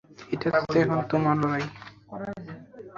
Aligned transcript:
এটা 0.33 0.47
এখন 0.81 0.99
তোমার 1.11 1.35
লড়াই। 1.41 1.65